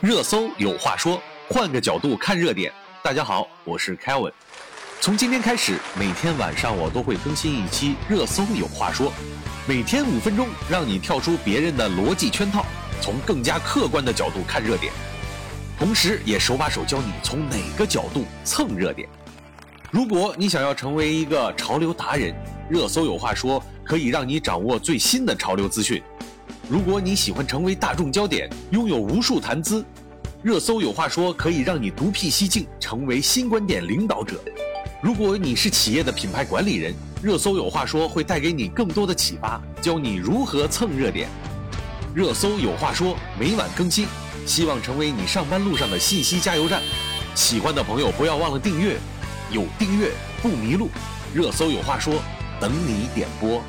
[0.00, 2.72] 热搜有话说，换个角度看热点。
[3.04, 4.32] 大家好，我是 Kevin。
[4.98, 9.12] 从今天开始，每天晚上我都会更新一期热搜有话说，
[9.68, 12.64] 每天五分钟，让你跳出别人的逻辑圈套，
[13.02, 14.90] 从更加客观的角度看热点，
[15.78, 19.06] 同时也手把手教你从哪个角度蹭热点。
[19.90, 22.34] 如果你想要成为一个潮流达人，
[22.70, 26.02] 热搜有话说可以让你掌握最新的潮流资讯。
[26.70, 29.84] 如果你喜欢成为大众焦点，拥有无数谈资，
[30.40, 34.40] 热搜有话说可以让你独辟蹊径，成为新观点领导者。
[35.02, 41.28] 如果你是企业的品牌管理人，热搜有话说会带给你更多的启发，教你如何蹭热点。
[42.14, 44.06] 热搜有话说每晚更新，
[44.46, 46.80] 希望成为你上班路上的信息加油站。
[47.34, 48.96] 喜欢的朋友不要忘了订阅，
[49.50, 50.88] 有订阅不迷路。
[51.34, 52.14] 热搜有话说，
[52.60, 53.60] 等你点播。